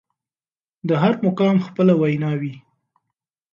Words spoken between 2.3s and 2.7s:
وي.